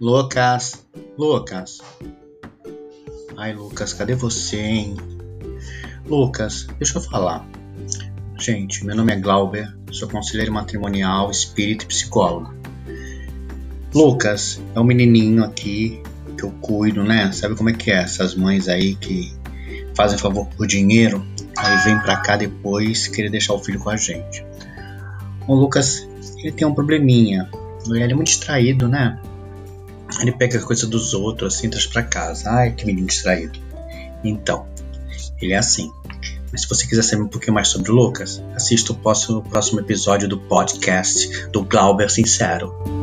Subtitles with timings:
[0.00, 0.84] Lucas,
[1.16, 1.80] Lucas.
[3.34, 4.96] Ai, Lucas, cadê você, hein?
[6.06, 7.46] Lucas, deixa eu falar.
[8.38, 12.54] Gente, meu nome é Glauber, sou conselheiro matrimonial, espírito e psicólogo.
[13.94, 16.02] Lucas é um menininho aqui
[16.36, 17.32] que eu cuido, né?
[17.32, 18.02] Sabe como é que é?
[18.02, 19.34] Essas mães aí que
[19.94, 21.24] fazem favor por dinheiro,
[21.56, 24.44] aí vem pra cá depois querer deixar o filho com a gente.
[25.48, 27.48] O Lucas, ele tem um probleminha.
[27.88, 29.18] Ele é muito distraído, né?
[30.20, 32.50] Ele pega a coisa dos outros, assim, traz pra casa.
[32.50, 33.58] Ai, que menino distraído.
[34.24, 34.66] Então,
[35.40, 35.90] ele é assim.
[36.50, 39.80] Mas se você quiser saber um pouquinho mais sobre o Lucas, assista o próximo, próximo
[39.80, 42.95] episódio do podcast do Glauber Sincero.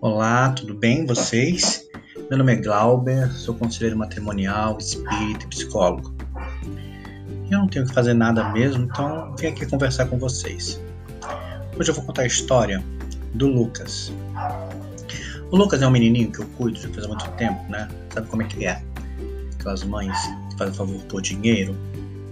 [0.00, 1.88] Olá, tudo bem vocês?
[2.30, 6.14] Meu nome é Glauber, sou conselheiro matrimonial, espírita e psicólogo.
[7.50, 10.80] Eu não tenho que fazer nada mesmo, então vim aqui conversar com vocês.
[11.76, 12.80] Hoje eu vou contar a história
[13.34, 14.12] do Lucas.
[15.50, 17.88] O Lucas é um menininho que eu cuido já faz muito tempo, né?
[18.14, 18.80] Sabe como é que é?
[19.58, 20.16] Aquelas mães
[20.50, 21.76] que fazem favor por dinheiro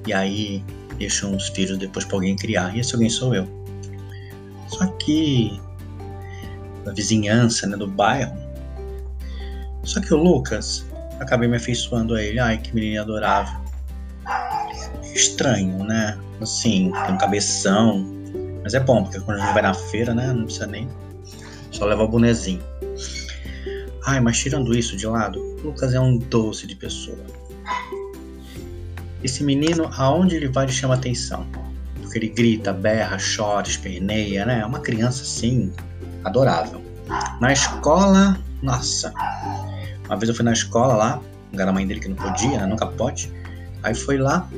[0.07, 0.63] e aí
[0.99, 2.77] deixam os filhos depois para alguém criar.
[2.77, 3.45] E esse alguém sou eu.
[4.69, 5.61] Só que
[6.87, 8.35] da vizinhança, né, do bairro.
[9.83, 10.87] Só que o Lucas,
[11.21, 12.39] acabei me afeiçoando a ele.
[12.39, 13.61] Ai, que menino adorável.
[15.15, 16.19] Estranho, né?
[16.41, 18.07] Assim, tem um cabeção.
[18.63, 20.89] Mas é bom, porque quando a gente vai na feira, né, não precisa nem.
[21.71, 22.63] Só leva o bonezinho.
[24.05, 27.19] Ai, mas tirando isso de lado, o Lucas é um doce de pessoa.
[29.25, 31.45] Esse menino, aonde ele vai, ele chama atenção.
[32.01, 34.61] Porque ele grita, berra, chora, esperneia, né?
[34.61, 35.73] É uma criança assim,
[36.27, 36.83] adorável.
[37.41, 39.13] Na escola, nossa.
[40.07, 41.21] Uma vez eu fui na escola lá,
[41.55, 42.67] era a mãe dele que não podia, né?
[42.67, 43.33] Nunca pode.
[43.83, 44.49] Aí foi lá.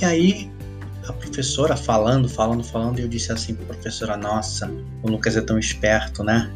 [0.00, 0.50] E aí
[1.08, 4.70] a professora falando, falando, falando, e eu disse assim pra professora, nossa,
[5.02, 6.50] o Lucas é tão esperto, né?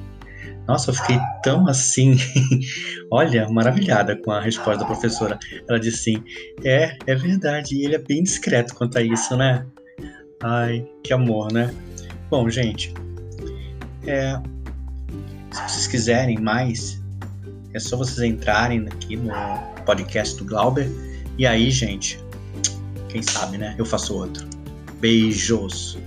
[0.67, 2.17] Nossa, eu fiquei tão assim,
[3.11, 5.39] olha, maravilhada com a resposta da professora.
[5.69, 6.25] Ela disse assim:
[6.65, 9.65] É, é verdade, e ele é bem discreto quanto a isso, né?
[10.43, 11.73] Ai, que amor, né?
[12.29, 12.93] Bom, gente,
[14.07, 14.41] é,
[15.53, 17.01] se vocês quiserem mais,
[17.73, 19.33] é só vocês entrarem aqui no
[19.85, 20.91] podcast do Glauber.
[21.39, 22.19] E aí, gente,
[23.09, 23.75] quem sabe, né?
[23.79, 24.47] Eu faço outro.
[25.01, 25.99] Beijos!